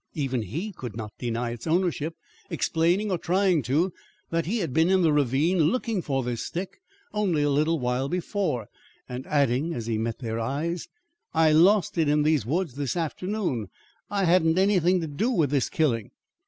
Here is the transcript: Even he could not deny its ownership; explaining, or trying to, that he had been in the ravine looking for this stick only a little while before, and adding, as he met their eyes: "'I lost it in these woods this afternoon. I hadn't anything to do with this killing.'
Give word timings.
Even 0.15 0.41
he 0.41 0.71
could 0.71 0.95
not 0.95 1.13
deny 1.19 1.51
its 1.51 1.67
ownership; 1.67 2.15
explaining, 2.49 3.11
or 3.11 3.19
trying 3.19 3.61
to, 3.61 3.93
that 4.31 4.47
he 4.47 4.57
had 4.57 4.73
been 4.73 4.89
in 4.89 5.03
the 5.03 5.13
ravine 5.13 5.59
looking 5.65 6.01
for 6.01 6.23
this 6.23 6.41
stick 6.41 6.81
only 7.13 7.43
a 7.43 7.51
little 7.51 7.77
while 7.77 8.09
before, 8.09 8.65
and 9.07 9.27
adding, 9.27 9.75
as 9.75 9.85
he 9.85 9.99
met 9.99 10.17
their 10.17 10.39
eyes: 10.39 10.87
"'I 11.35 11.51
lost 11.51 11.99
it 11.99 12.09
in 12.09 12.23
these 12.23 12.47
woods 12.47 12.73
this 12.73 12.97
afternoon. 12.97 13.67
I 14.09 14.25
hadn't 14.25 14.57
anything 14.57 15.01
to 15.01 15.07
do 15.07 15.29
with 15.29 15.51
this 15.51 15.69
killing.' 15.69 16.09